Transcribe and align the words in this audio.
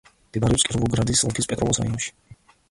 მდებარეობს 0.27 0.65
კიროვოგრადის 0.69 1.21
ოლქის 1.29 1.49
პეტროვოს 1.53 1.81
რაიონში. 1.83 2.11